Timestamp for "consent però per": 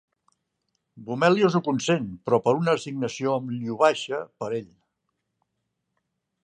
1.67-2.55